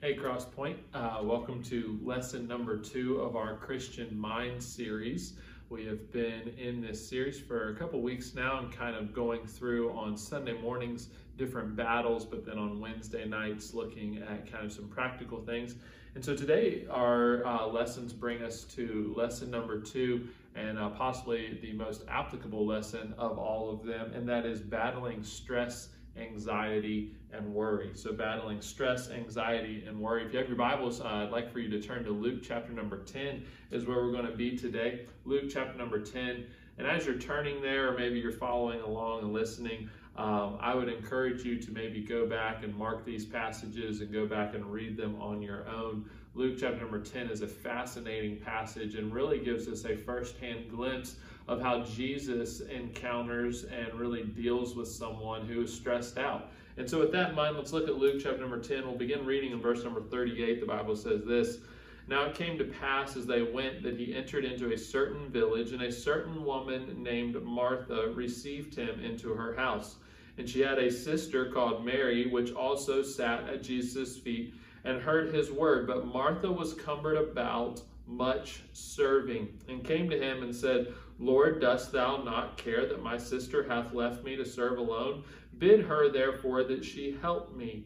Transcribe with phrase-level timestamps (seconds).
[0.00, 0.76] Hey, Crosspoint.
[0.94, 5.32] Uh, welcome to lesson number two of our Christian Mind series.
[5.70, 9.44] We have been in this series for a couple weeks now and kind of going
[9.44, 14.70] through on Sunday mornings different battles, but then on Wednesday nights looking at kind of
[14.70, 15.74] some practical things.
[16.14, 21.58] And so today our uh, lessons bring us to lesson number two and uh, possibly
[21.60, 27.54] the most applicable lesson of all of them, and that is battling stress anxiety, and
[27.54, 27.90] worry.
[27.94, 30.24] So, battling stress, anxiety, and worry.
[30.24, 32.72] If you have your Bibles, uh, I'd like for you to turn to Luke chapter
[32.72, 35.06] number 10, is where we're going to be today.
[35.24, 36.46] Luke chapter number 10.
[36.78, 40.88] And as you're turning there, or maybe you're following along and listening, um, I would
[40.88, 44.96] encourage you to maybe go back and mark these passages and go back and read
[44.96, 46.08] them on your own.
[46.34, 51.16] Luke chapter number 10 is a fascinating passage and really gives us a firsthand glimpse
[51.48, 56.50] of how Jesus encounters and really deals with someone who is stressed out.
[56.76, 58.86] And so, with that in mind, let's look at Luke chapter number 10.
[58.86, 60.60] We'll begin reading in verse number 38.
[60.60, 61.58] The Bible says this
[62.06, 65.72] Now it came to pass as they went that he entered into a certain village,
[65.72, 69.96] and a certain woman named Martha received him into her house.
[70.36, 74.54] And she had a sister called Mary, which also sat at Jesus' feet
[74.84, 75.86] and heard his word.
[75.86, 81.92] But Martha was cumbered about much serving, and came to him and said, Lord, dost
[81.92, 85.24] thou not care that my sister hath left me to serve alone?
[85.58, 87.84] Bid her therefore that she help me.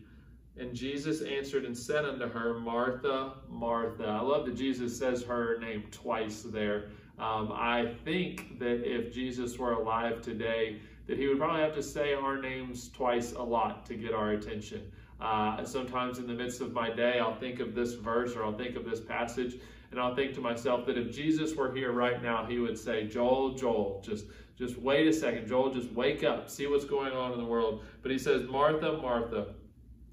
[0.59, 4.05] And Jesus answered and said unto her, Martha, Martha.
[4.05, 6.91] I love that Jesus says her name twice there.
[7.19, 11.83] Um, I think that if Jesus were alive today, that he would probably have to
[11.83, 14.91] say our names twice a lot to get our attention.
[15.21, 18.57] Uh, sometimes in the midst of my day, I'll think of this verse or I'll
[18.57, 19.61] think of this passage
[19.93, 23.07] and I'll think to myself that if Jesus were here right now, he would say,
[23.07, 24.25] Joel, Joel, just,
[24.59, 25.47] just wait a second.
[25.47, 27.85] Joel, just wake up, see what's going on in the world.
[28.01, 29.49] But he says, Martha, Martha,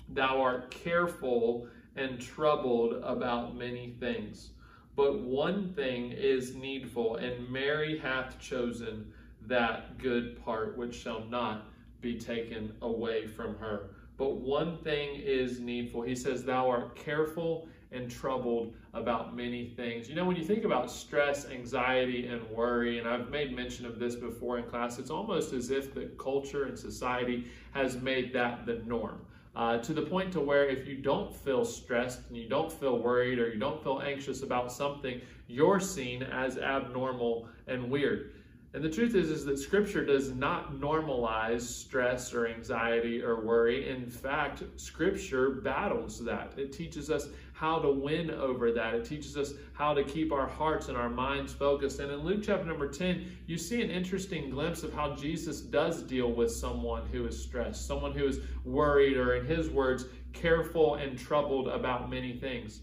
[0.09, 4.50] thou art careful and troubled about many things.
[4.97, 9.13] But one thing is needful, and Mary hath chosen
[9.47, 11.68] that good part which shall not
[12.01, 13.91] be taken away from her.
[14.18, 16.01] But one thing is needful.
[16.01, 20.07] He says, Thou art careful and troubled about many things.
[20.07, 24.00] You know, when you think about stress, anxiety, and worry, and I've made mention of
[24.00, 28.66] this before in class, it's almost as if the culture and society has made that
[28.66, 29.22] the norm.
[29.55, 33.00] Uh, to the point to where if you don't feel stressed and you don't feel
[33.00, 38.33] worried or you don't feel anxious about something, you're seen as abnormal and weird.
[38.73, 43.89] And the truth is, is that Scripture does not normalize stress or anxiety or worry.
[43.89, 46.53] In fact, Scripture battles that.
[46.56, 48.93] It teaches us how to win over that.
[48.93, 51.99] It teaches us how to keep our hearts and our minds focused.
[51.99, 56.01] And in Luke chapter number 10, you see an interesting glimpse of how Jesus does
[56.01, 60.95] deal with someone who is stressed, someone who is worried, or in his words, careful
[60.95, 62.79] and troubled about many things.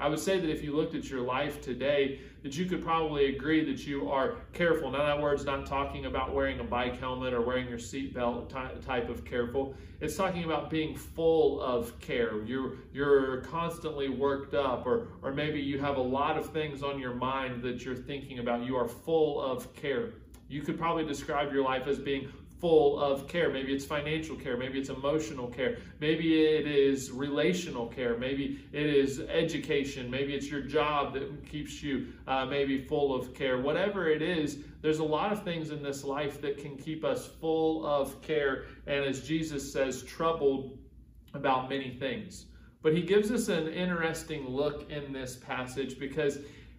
[0.00, 3.36] I would say that if you looked at your life today, that you could probably
[3.36, 4.90] agree that you are careful.
[4.90, 9.08] Now, that word's not talking about wearing a bike helmet or wearing your seatbelt type
[9.10, 9.74] of careful.
[10.00, 12.42] It's talking about being full of care.
[12.44, 16.98] You're, you're constantly worked up, or, or maybe you have a lot of things on
[16.98, 18.64] your mind that you're thinking about.
[18.64, 20.14] You are full of care.
[20.48, 23.50] You could probably describe your life as being full of care.
[23.50, 28.86] Maybe it's financial care, maybe it's emotional care, maybe it is relational care, maybe it
[28.86, 33.60] is education, maybe it's your job that keeps you uh, maybe full of care.
[33.60, 37.26] Whatever it is, there's a lot of things in this life that can keep us
[37.26, 40.78] full of care, and as Jesus says, troubled
[41.32, 42.46] about many things.
[42.82, 46.38] But he gives us an interesting look in this passage because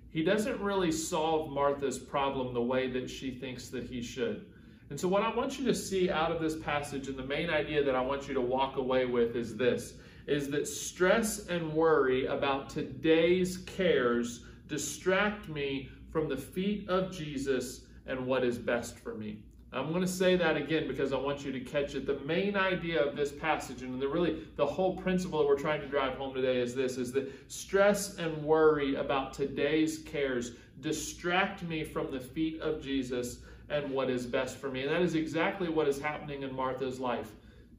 [0.09, 4.45] he doesn't really solve Martha's problem the way that she thinks that he should.
[4.91, 7.49] And so, what I want you to see out of this passage, and the main
[7.49, 9.93] idea that I want you to walk away with is this
[10.27, 17.85] is that stress and worry about today's cares distract me from the feet of Jesus
[18.05, 19.39] and what is best for me.
[19.71, 22.05] I'm going to say that again because I want you to catch it.
[22.05, 25.79] The main idea of this passage and the really the whole principle that we're trying
[25.79, 30.51] to drive home today is this is that stress and worry about today's cares
[30.81, 33.37] distract me from the feet of Jesus
[33.71, 34.81] and what is best for me.
[34.83, 37.31] And that is exactly what is happening in Martha's life.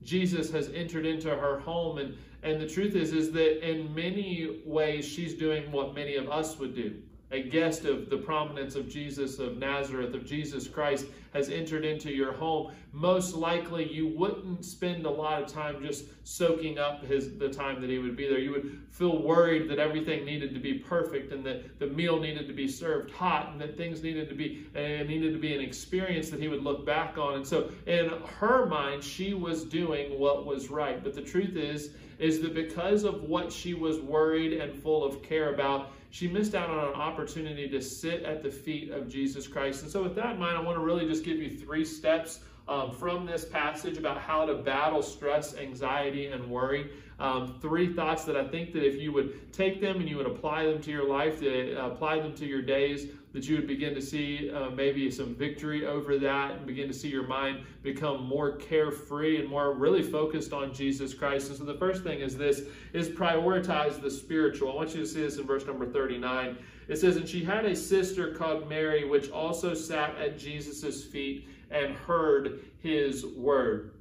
[0.03, 4.63] Jesus has entered into her home and and the truth is is that in many
[4.65, 7.01] ways she's doing what many of us would do
[7.33, 12.11] a guest of the prominence of Jesus of Nazareth, of Jesus Christ, has entered into
[12.13, 17.39] your home, most likely you wouldn't spend a lot of time just soaking up his
[17.39, 18.39] the time that he would be there.
[18.39, 22.47] You would feel worried that everything needed to be perfect and that the meal needed
[22.49, 25.61] to be served hot and that things needed to be and needed to be an
[25.63, 27.37] experience that he would look back on.
[27.37, 31.03] And so in her mind, she was doing what was right.
[31.03, 35.23] But the truth is, is that because of what she was worried and full of
[35.23, 39.49] care about, she missed out on an opportunity to sit at the feet of Jesus
[39.49, 39.83] Christ.
[39.83, 42.41] And so, with that in mind, I want to really just give you three steps
[42.69, 46.91] um, from this passage about how to battle stress, anxiety, and worry.
[47.19, 50.27] Um, three thoughts that I think that if you would take them and you would
[50.27, 53.67] apply them to your life, to, uh, apply them to your days, that you would
[53.67, 57.65] begin to see uh, maybe some victory over that and begin to see your mind
[57.83, 61.49] become more carefree and more really focused on Jesus Christ.
[61.49, 62.63] And so the first thing is this
[62.93, 64.73] is prioritize the spiritual.
[64.73, 66.59] I want you to see this in verse number 39.
[66.89, 71.49] It says, And she had a sister called Mary, which also sat at Jesus' feet
[71.73, 73.93] and heard his word.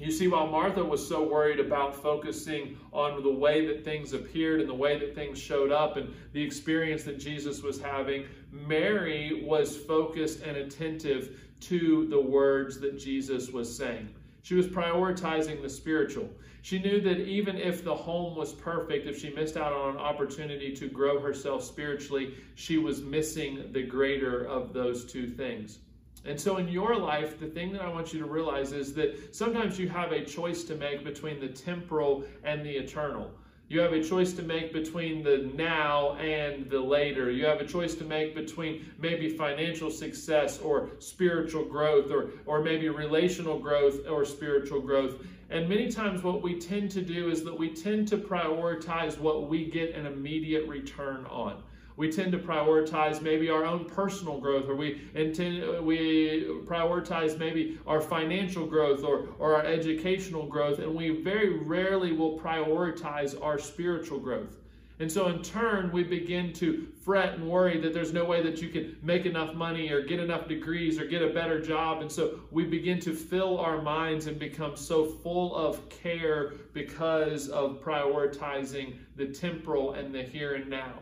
[0.00, 4.60] You see, while Martha was so worried about focusing on the way that things appeared
[4.60, 9.44] and the way that things showed up and the experience that Jesus was having, Mary
[9.44, 14.08] was focused and attentive to the words that Jesus was saying.
[14.42, 16.30] She was prioritizing the spiritual.
[16.62, 20.00] She knew that even if the home was perfect, if she missed out on an
[20.00, 25.78] opportunity to grow herself spiritually, she was missing the greater of those two things.
[26.24, 29.34] And so, in your life, the thing that I want you to realize is that
[29.34, 33.30] sometimes you have a choice to make between the temporal and the eternal.
[33.70, 37.30] You have a choice to make between the now and the later.
[37.30, 42.60] You have a choice to make between maybe financial success or spiritual growth, or, or
[42.62, 45.24] maybe relational growth or spiritual growth.
[45.50, 49.48] And many times, what we tend to do is that we tend to prioritize what
[49.48, 51.62] we get an immediate return on.
[51.96, 57.78] We tend to prioritize maybe our own personal growth, or we intend, we prioritize maybe
[57.86, 63.58] our financial growth or, or our educational growth, and we very rarely will prioritize our
[63.58, 64.56] spiritual growth.
[65.00, 68.60] And so, in turn, we begin to fret and worry that there's no way that
[68.60, 72.02] you can make enough money or get enough degrees or get a better job.
[72.02, 77.48] And so, we begin to fill our minds and become so full of care because
[77.48, 80.92] of prioritizing the temporal and the here and now.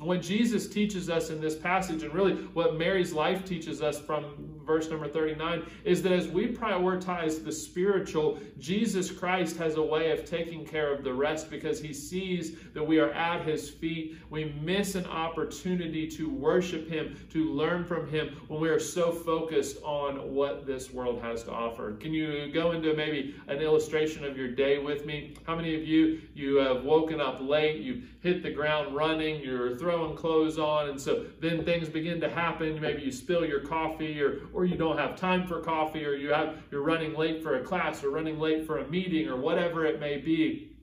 [0.00, 4.54] What Jesus teaches us in this passage, and really what Mary's life teaches us from
[4.64, 10.12] verse number 39, is that as we prioritize the spiritual, Jesus Christ has a way
[10.12, 14.18] of taking care of the rest because he sees that we are at his feet.
[14.30, 19.10] We miss an opportunity to worship him, to learn from him when we are so
[19.10, 21.94] focused on what this world has to offer.
[21.94, 25.34] Can you go into maybe an illustration of your day with me?
[25.44, 29.74] How many of you you have woken up late, you've hit the ground running, you're
[29.88, 32.78] throwing clothes on, and so then things begin to happen.
[32.78, 36.28] Maybe you spill your coffee, or or you don't have time for coffee, or you
[36.30, 39.86] have you're running late for a class, or running late for a meeting, or whatever
[39.86, 40.76] it may be.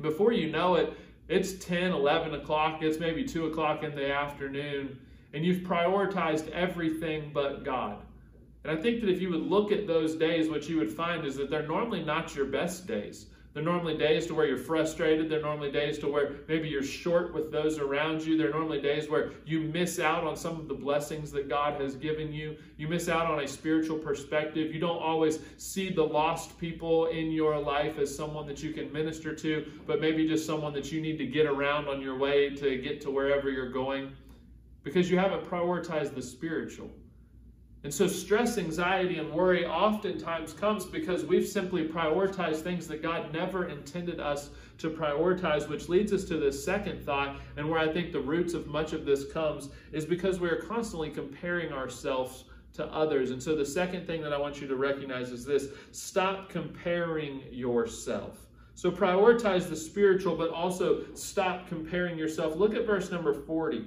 [0.00, 0.92] Before you know it,
[1.28, 4.98] it's 10, 11 o'clock, it's maybe 2 o'clock in the afternoon,
[5.34, 7.98] and you've prioritized everything but God.
[8.64, 11.24] And I think that if you would look at those days, what you would find
[11.24, 13.26] is that they're normally not your best days.
[13.58, 15.28] They're normally days to where you're frustrated.
[15.28, 18.38] They're normally days to where maybe you're short with those around you.
[18.38, 21.96] They're normally days where you miss out on some of the blessings that God has
[21.96, 22.56] given you.
[22.76, 24.72] You miss out on a spiritual perspective.
[24.72, 28.92] You don't always see the lost people in your life as someone that you can
[28.92, 32.50] minister to, but maybe just someone that you need to get around on your way
[32.50, 34.12] to get to wherever you're going
[34.84, 36.92] because you haven't prioritized the spiritual.
[37.88, 43.32] And so, stress, anxiety, and worry oftentimes comes because we've simply prioritized things that God
[43.32, 47.90] never intended us to prioritize, which leads us to this second thought, and where I
[47.90, 52.44] think the roots of much of this comes, is because we are constantly comparing ourselves
[52.74, 53.30] to others.
[53.30, 57.42] And so, the second thing that I want you to recognize is this stop comparing
[57.50, 58.48] yourself.
[58.74, 62.54] So, prioritize the spiritual, but also stop comparing yourself.
[62.54, 63.86] Look at verse number 40.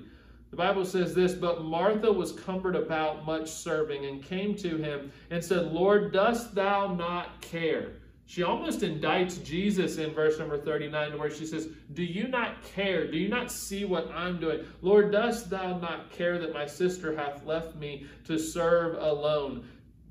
[0.52, 5.12] The Bible says this, but Martha was cumbered about much serving and came to him
[5.30, 7.94] and said, Lord, dost thou not care?
[8.26, 13.10] She almost indicts Jesus in verse number 39, where she says, Do you not care?
[13.10, 14.66] Do you not see what I'm doing?
[14.82, 19.68] Lord, dost thou not care that my sister hath left me to serve alone?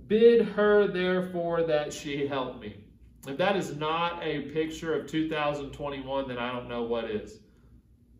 [0.06, 2.84] Bid her therefore that she help me.
[3.26, 7.39] If that is not a picture of 2021, then I don't know what is.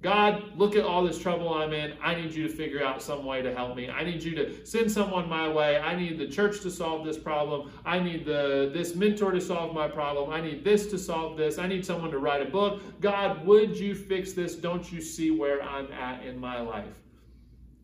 [0.03, 1.93] God, look at all this trouble I'm in.
[2.03, 3.91] I need you to figure out some way to help me.
[3.91, 5.77] I need you to send someone my way.
[5.79, 7.71] I need the church to solve this problem.
[7.85, 10.31] I need the this mentor to solve my problem.
[10.31, 11.59] I need this to solve this.
[11.59, 12.81] I need someone to write a book.
[13.01, 14.55] God, would you fix this?
[14.55, 16.97] Don't you see where I'm at in my life?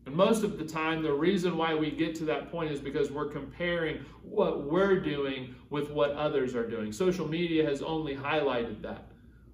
[0.07, 3.11] And most of the time, the reason why we get to that point is because
[3.11, 6.91] we're comparing what we're doing with what others are doing.
[6.91, 9.03] Social media has only highlighted that.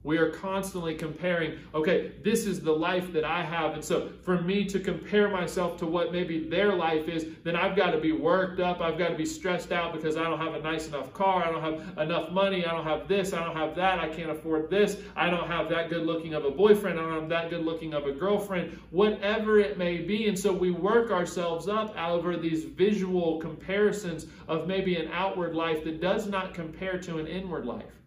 [0.04, 3.74] We are constantly comparing, okay, this is the life that I have.
[3.74, 7.76] And so for me to compare myself to what maybe their life is, then I've
[7.76, 8.82] got to be worked up.
[8.82, 11.46] I've got to be stressed out because I don't have a nice enough car.
[11.46, 12.66] I don't have enough money.
[12.66, 13.32] I don't have this.
[13.32, 14.00] I don't have that.
[14.00, 14.98] I can't afford this.
[15.16, 17.00] I don't have that good looking of a boyfriend.
[17.00, 20.28] I don't have that good looking of a girlfriend, whatever it may be.
[20.28, 25.86] And so we work ourselves up over these visual comparisons of maybe an outward life
[25.86, 28.03] that does not compare to an inward life.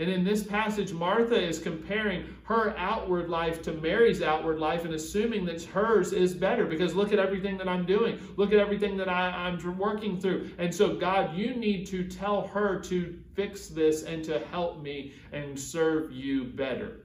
[0.00, 4.94] And in this passage, Martha is comparing her outward life to Mary's outward life and
[4.94, 8.18] assuming that hers is better because look at everything that I'm doing.
[8.38, 10.52] Look at everything that I, am working through.
[10.56, 15.12] And so, God, you need to tell her to fix this and to help me
[15.32, 17.04] and serve you better.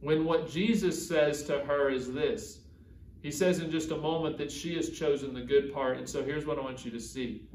[0.00, 2.62] When what Jesus says to her is this
[3.22, 5.98] He says in just a moment that she has chosen the good part.
[5.98, 7.46] And so, here's what I want you to see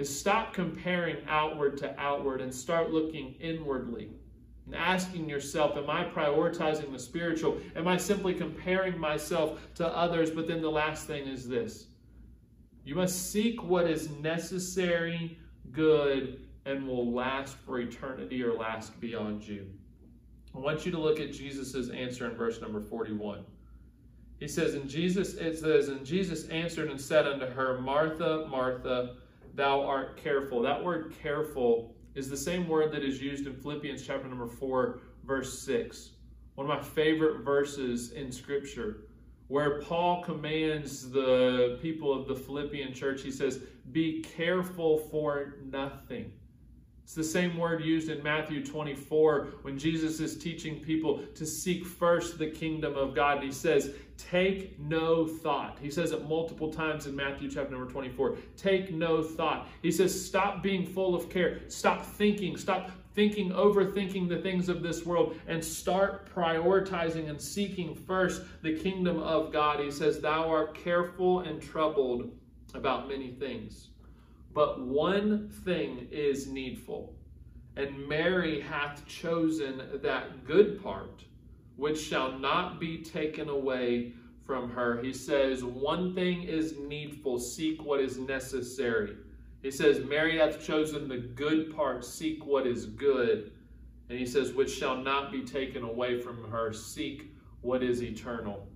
[0.00, 4.10] is stop comparing outward to outward and start looking inwardly
[4.66, 7.58] and asking yourself, Am I prioritizing the spiritual?
[7.76, 10.30] Am I simply comparing myself to others?
[10.30, 11.86] But then the last thing is this
[12.84, 15.38] you must seek what is necessary,
[15.70, 19.66] good, and will last for eternity or last beyond you.
[20.54, 23.44] I want you to look at Jesus' answer in verse number 41.
[24.38, 29.16] He says, And Jesus, it says, And Jesus answered and said unto her, Martha, Martha,
[29.54, 30.62] thou art careful.
[30.62, 35.00] That word careful is the same word that is used in Philippians chapter number 4,
[35.24, 36.10] verse 6.
[36.54, 39.04] One of my favorite verses in Scripture,
[39.48, 43.60] where Paul commands the people of the Philippian church, he says,
[43.92, 46.32] Be careful for nothing.
[47.10, 51.84] It's the same word used in Matthew 24 when Jesus is teaching people to seek
[51.84, 53.38] first the kingdom of God.
[53.38, 53.94] And he says,
[54.28, 55.78] Take no thought.
[55.80, 58.36] He says it multiple times in Matthew chapter number 24.
[58.56, 59.68] Take no thought.
[59.82, 61.60] He says, Stop being full of care.
[61.68, 62.56] Stop thinking.
[62.56, 68.78] Stop thinking, overthinking the things of this world, and start prioritizing and seeking first the
[68.78, 69.80] kingdom of God.
[69.80, 72.30] He says, Thou art careful and troubled
[72.74, 73.88] about many things.
[74.52, 77.14] But one thing is needful,
[77.76, 81.24] and Mary hath chosen that good part,
[81.80, 84.12] which shall not be taken away
[84.44, 85.00] from her.
[85.02, 89.16] He says, One thing is needful, seek what is necessary.
[89.62, 93.52] He says, Mary hath chosen the good part, seek what is good.
[94.10, 98.66] And he says, Which shall not be taken away from her, seek what is eternal.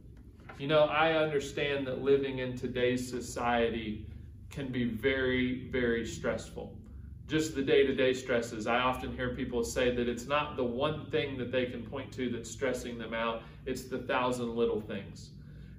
[0.59, 4.07] You know, I understand that living in today's society,
[4.55, 6.73] can be very, very stressful.
[7.27, 8.67] Just the day to day stresses.
[8.67, 12.13] I often hear people say that it's not the one thing that they can point
[12.13, 15.31] to that's stressing them out, it's the thousand little things.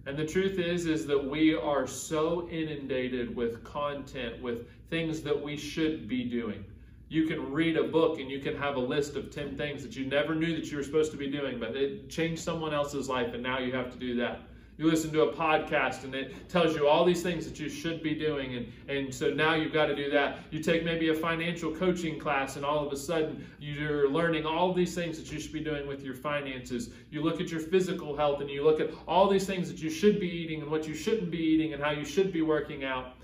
[0.08, 5.40] And the truth is is that we are so inundated with content with things that
[5.40, 6.64] we should be doing.
[7.10, 9.96] You can read a book and you can have a list of 10 things that
[9.96, 13.08] you never knew that you were supposed to be doing, but it changed someone else's
[13.08, 14.42] life and now you have to do that.
[14.78, 18.04] You listen to a podcast and it tells you all these things that you should
[18.04, 18.56] be doing.
[18.56, 20.40] And, and so now you've got to do that.
[20.52, 24.74] You take maybe a financial coaching class and all of a sudden you're learning all
[24.74, 26.90] these things that you should be doing with your finances.
[27.10, 29.90] You look at your physical health and you look at all these things that you
[29.90, 32.84] should be eating and what you shouldn't be eating and how you should be working
[32.84, 33.16] out.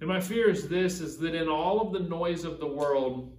[0.00, 3.32] And my fear is this is that in all of the noise of the world,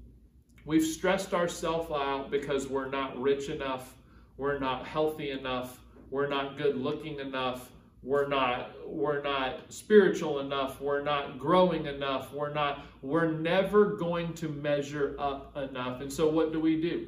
[0.66, 3.96] we've stressed ourselves out because we're not rich enough,
[4.38, 5.80] we're not healthy enough,
[6.12, 7.72] we're not good looking enough
[8.04, 14.34] we're not we're not spiritual enough we're not growing enough we're not we're never going
[14.36, 16.02] to measure up enough.
[16.02, 17.08] And so what do we do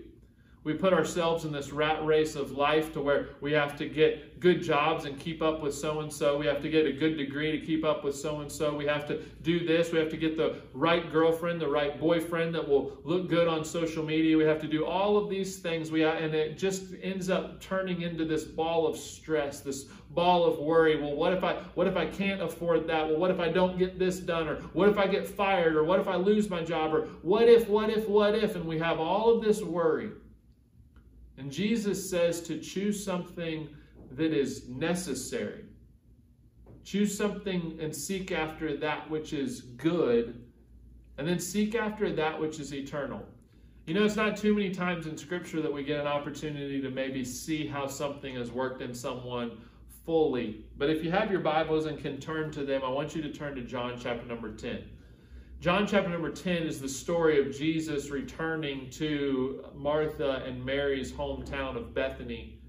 [0.64, 4.40] we put ourselves in this rat race of life to where we have to get
[4.40, 6.38] good jobs and keep up with so and so.
[6.38, 8.76] We have to get a good degree to keep up with so and so.
[8.76, 9.92] We have to do this.
[9.92, 13.64] We have to get the right girlfriend, the right boyfriend that will look good on
[13.64, 14.38] social media.
[14.38, 15.92] We have to do all of these things.
[15.92, 20.46] We uh, and it just ends up turning into this ball of stress, this ball
[20.46, 21.02] of worry.
[21.02, 23.08] Well, what if I what if I can't afford that?
[23.08, 25.84] Well, what if I don't get this done or what if I get fired or
[25.84, 28.78] what if I lose my job or what if what if what if and we
[28.80, 30.12] have all of this worry.
[31.44, 33.68] And Jesus says to choose something
[34.12, 35.66] that is necessary.
[36.86, 40.42] Choose something and seek after that which is good,
[41.18, 43.26] and then seek after that which is eternal.
[43.86, 46.90] You know, it's not too many times in Scripture that we get an opportunity to
[46.90, 49.58] maybe see how something has worked in someone
[50.06, 50.64] fully.
[50.78, 53.34] But if you have your Bibles and can turn to them, I want you to
[53.34, 54.82] turn to John chapter number 10.
[55.64, 61.78] John chapter number 10 is the story of Jesus returning to Martha and Mary's hometown
[61.78, 62.60] of Bethany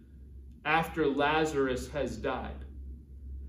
[0.64, 2.64] after Lazarus has died.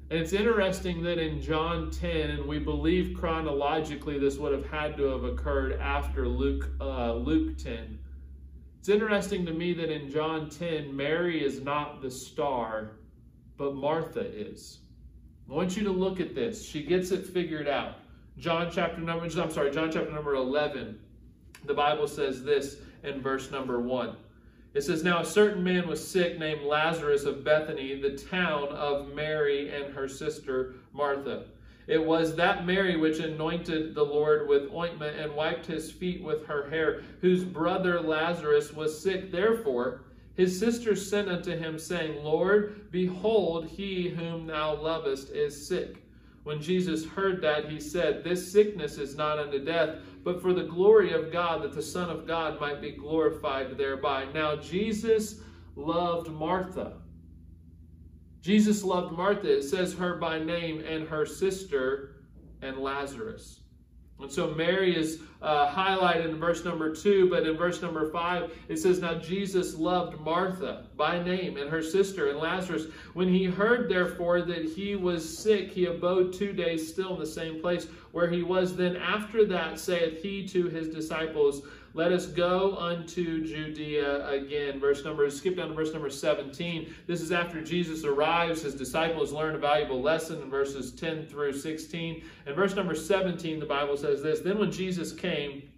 [0.10, 4.98] And it's interesting that in John 10, and we believe chronologically this would have had
[4.98, 8.00] to have occurred after Luke, uh, Luke 10.
[8.80, 12.94] It's interesting to me that in John 10, Mary is not the star,
[13.58, 14.80] but Martha is.
[15.48, 16.68] I want you to look at this.
[16.68, 17.98] She gets it figured out.
[18.38, 21.00] John chapter number, I'm sorry, John chapter number 11.
[21.66, 24.16] The Bible says this in verse number 1.
[24.74, 29.14] It says, Now a certain man was sick named Lazarus of Bethany, the town of
[29.14, 31.46] Mary and her sister Martha.
[31.88, 36.46] It was that Mary which anointed the Lord with ointment and wiped his feet with
[36.48, 39.32] her hair, whose brother Lazarus was sick.
[39.32, 40.02] Therefore,
[40.36, 46.05] his sisters sent unto him, saying, Lord, behold, he whom thou lovest is sick.
[46.46, 50.66] When Jesus heard that, he said, This sickness is not unto death, but for the
[50.66, 54.28] glory of God, that the Son of God might be glorified thereby.
[54.32, 55.42] Now, Jesus
[55.76, 56.98] loved Martha.
[58.42, 59.58] Jesus loved Martha.
[59.58, 62.18] It says her by name and her sister
[62.62, 63.62] and Lazarus.
[64.20, 68.52] And so Mary is uh, highlighted in verse number two, but in verse number five,
[68.70, 72.86] it says, Now Jesus loved Martha by name and her sister and Lazarus.
[73.14, 77.26] When he heard, therefore, that he was sick, he abode two days still in the
[77.26, 78.76] same place where he was.
[78.76, 81.64] Then after that saith he to his disciples,
[81.96, 84.82] let us go unto Judea again.
[84.82, 86.94] Verse number, skip down to verse number 17.
[87.08, 88.64] This is after Jesus arrives.
[88.64, 92.22] His disciples learn a valuable lesson in verses 10 through 16.
[92.46, 95.70] And verse number 17, the Bible says this Then when Jesus came,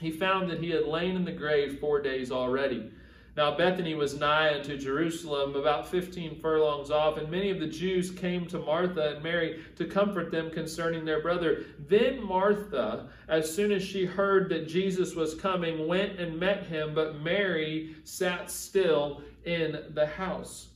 [0.00, 2.90] he found that he had lain in the grave four days already.
[3.34, 8.10] Now Bethany was nigh unto Jerusalem, about fifteen furlongs off, and many of the Jews
[8.10, 11.64] came to Martha and Mary to comfort them concerning their brother.
[11.88, 16.94] Then Martha, as soon as she heard that Jesus was coming, went and met him,
[16.94, 20.68] but Mary sat still in the house.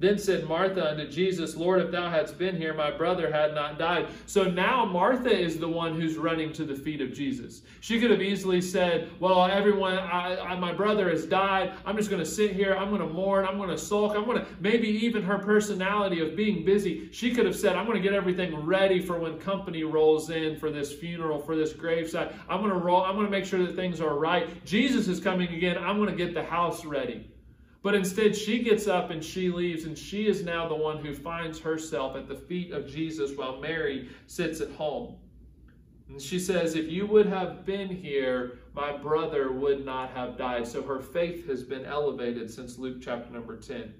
[0.00, 3.80] Then said Martha unto Jesus, Lord, if thou hadst been here, my brother had not
[3.80, 4.06] died.
[4.26, 7.62] So now Martha is the one who's running to the feet of Jesus.
[7.80, 11.72] She could have easily said, Well, everyone, I, I, my brother has died.
[11.84, 12.76] I'm just going to sit here.
[12.76, 13.44] I'm going to mourn.
[13.44, 14.14] I'm going to sulk.
[14.14, 17.86] I'm going to, maybe even her personality of being busy, she could have said, I'm
[17.86, 21.72] going to get everything ready for when company rolls in for this funeral, for this
[21.72, 22.36] graveside.
[22.48, 24.64] I'm going to roll, I'm going to make sure that things are right.
[24.64, 25.76] Jesus is coming again.
[25.76, 27.28] I'm going to get the house ready.
[27.82, 31.14] But instead, she gets up and she leaves, and she is now the one who
[31.14, 35.14] finds herself at the feet of Jesus while Mary sits at home.
[36.08, 40.66] And she says, If you would have been here, my brother would not have died.
[40.66, 43.92] So her faith has been elevated since Luke chapter number 10.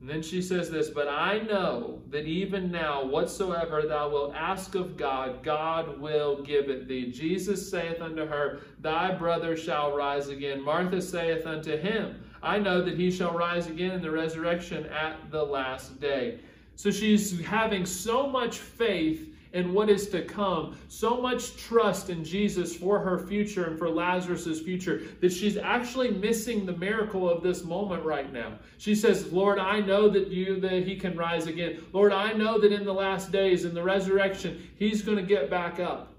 [0.00, 4.74] And then she says this, But I know that even now, whatsoever thou wilt ask
[4.74, 7.10] of God, God will give it thee.
[7.10, 10.62] Jesus saith unto her, Thy brother shall rise again.
[10.62, 15.30] Martha saith unto him, I know that he shall rise again in the resurrection at
[15.30, 16.38] the last day.
[16.76, 22.24] So she's having so much faith in what is to come, so much trust in
[22.24, 27.42] Jesus for her future and for Lazarus's future that she's actually missing the miracle of
[27.42, 28.58] this moment right now.
[28.78, 31.84] She says, "Lord, I know that you that he can rise again.
[31.92, 35.48] Lord, I know that in the last days in the resurrection, he's going to get
[35.48, 36.13] back up."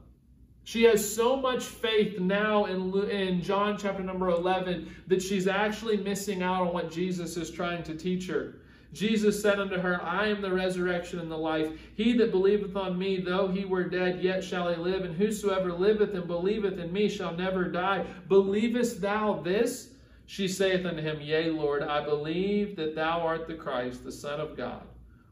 [0.65, 5.97] She has so much faith now in, in John chapter number 11 that she's actually
[5.97, 8.55] missing out on what Jesus is trying to teach her.
[8.91, 11.69] Jesus said unto her, I am the resurrection and the life.
[11.95, 15.03] He that believeth on me, though he were dead, yet shall he live.
[15.03, 18.03] And whosoever liveth and believeth in me shall never die.
[18.27, 19.89] Believest thou this?
[20.25, 24.39] She saith unto him, Yea, Lord, I believe that thou art the Christ, the Son
[24.39, 24.81] of God,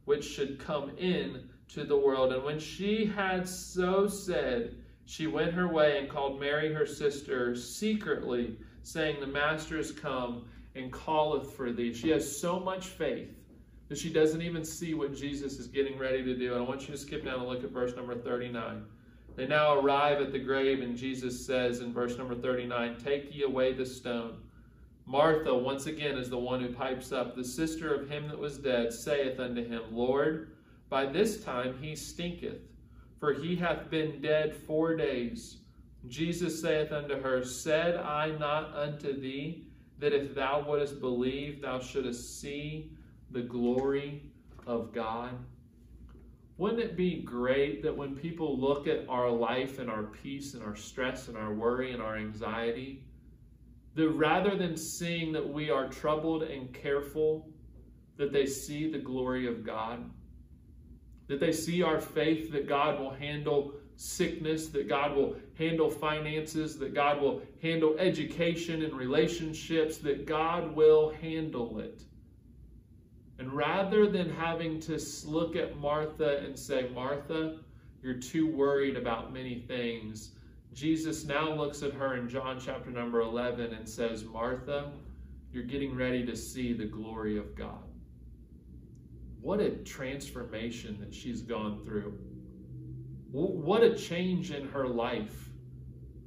[0.05, 2.33] which should come in to the world.
[2.33, 7.55] And when she had so said, she went her way and called Mary her sister
[7.55, 11.93] secretly, saying, The Master is come and calleth for thee.
[11.93, 13.29] She has so much faith
[13.89, 16.53] that she doesn't even see what Jesus is getting ready to do.
[16.53, 18.85] And I want you to skip down and look at verse number 39.
[19.35, 23.43] They now arrive at the grave, and Jesus says in verse number 39, Take ye
[23.43, 24.37] away the stone.
[25.05, 27.35] Martha, once again, is the one who pipes up.
[27.35, 30.51] The sister of him that was dead saith unto him, Lord,
[30.89, 32.61] by this time he stinketh
[33.23, 35.59] for he hath been dead four days.
[36.09, 39.65] Jesus saith unto her, Said I not unto thee
[39.97, 42.91] that if thou wouldest believe, thou shouldest see
[43.31, 44.23] the glory
[44.67, 45.29] of God?
[46.57, 50.61] Wouldn't it be great that when people look at our life and our peace and
[50.61, 53.05] our stress and our worry and our anxiety,
[53.95, 57.47] That rather than seeing that we are troubled and careful,
[58.17, 60.09] that they see the glory of God,
[61.27, 66.77] that they see our faith that God will handle sickness, that God will handle finances,
[66.79, 72.03] that God will handle education and relationships, that God will handle it.
[73.39, 77.59] And rather than having to look at Martha and say, Martha,
[78.01, 80.31] you're too worried about many things,
[80.73, 84.91] Jesus now looks at her in John chapter number 11 and says, Martha,
[85.51, 87.83] you're getting ready to see the glory of God.
[89.43, 92.17] What a transformation that she's gone through.
[93.29, 95.49] What a change in her life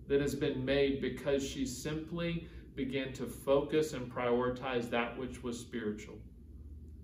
[0.06, 5.58] that has been made because she simply began to focus and prioritize that which was
[5.58, 6.18] spiritual.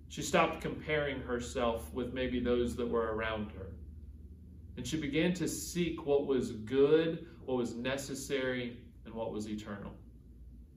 [0.09, 3.73] She stopped comparing herself with maybe those that were around her.
[4.77, 9.93] And she began to seek what was good, what was necessary, and what was eternal.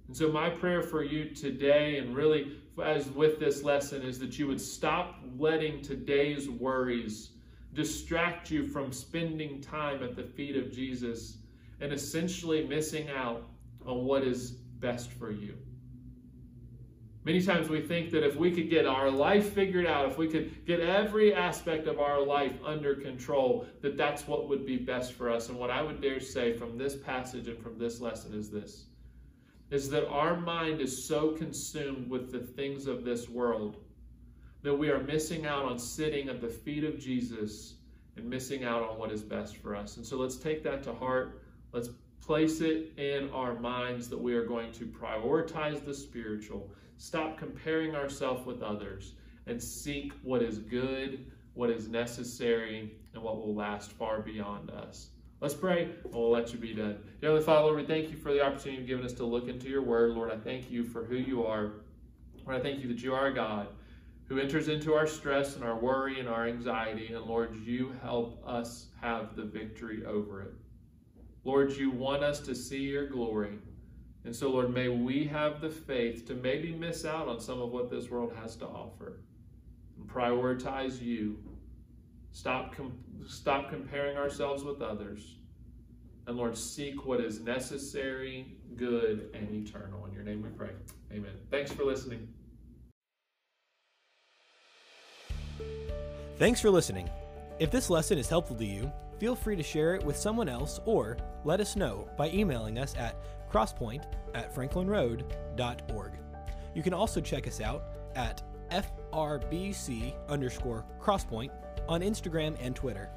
[0.08, 4.38] And so, my prayer for you today, and really as with this lesson, is that
[4.38, 7.32] you would stop letting today's worries
[7.74, 11.38] distract you from spending time at the feet of Jesus
[11.82, 13.44] and essentially missing out
[13.86, 15.58] on what is best for you.
[17.26, 20.28] Many times we think that if we could get our life figured out, if we
[20.28, 25.14] could get every aspect of our life under control, that that's what would be best
[25.14, 25.50] for us.
[25.50, 28.86] And what I would dare say from this passage and from this lesson is this
[29.72, 33.78] is that our mind is so consumed with the things of this world
[34.62, 37.76] that we are missing out on sitting at the feet of Jesus
[38.18, 39.98] and missing out on what is best for us.
[39.98, 41.44] And so let's take that to heart.
[41.72, 41.90] Let's
[42.22, 47.96] place it in our minds that we are going to prioritize the spiritual, stop comparing
[47.96, 49.14] ourselves with others,
[49.46, 55.10] and seek what is good, what is necessary, and what will last far beyond us.
[55.46, 56.98] Let's pray, and we'll let you be done.
[57.22, 59.70] Heavenly Father, Lord, we thank you for the opportunity you've given us to look into
[59.70, 60.16] your word.
[60.16, 61.74] Lord, I thank you for who you are.
[62.44, 63.68] Lord, I thank you that you are a God
[64.28, 67.14] who enters into our stress and our worry and our anxiety.
[67.14, 70.54] And Lord, you help us have the victory over it.
[71.44, 73.60] Lord, you want us to see your glory.
[74.24, 77.70] And so, Lord, may we have the faith to maybe miss out on some of
[77.70, 79.20] what this world has to offer
[79.96, 81.38] and prioritize you.
[82.36, 85.38] Stop, com- stop comparing ourselves with others.
[86.28, 90.06] And Lord, seek what is necessary, good, and eternal.
[90.06, 90.72] In your name we pray.
[91.14, 91.32] Amen.
[91.50, 92.28] Thanks for listening.
[96.38, 97.10] Thanks for listening.
[97.58, 100.82] If this lesson is helpful to you, feel free to share it with someone else
[100.84, 103.16] or let us know by emailing us at
[103.50, 106.12] crosspoint at franklinroad.org.
[106.76, 111.52] You can also check us out at FRBC underscore crosspoint
[111.88, 113.10] on Instagram and Twitter.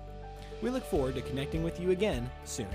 [0.63, 2.69] We look forward to connecting with you again soon.